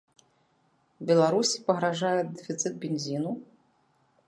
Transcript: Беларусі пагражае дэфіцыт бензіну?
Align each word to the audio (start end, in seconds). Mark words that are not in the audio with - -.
Беларусі 1.09 1.57
пагражае 1.67 2.21
дэфіцыт 2.41 2.73
бензіну? 2.87 3.31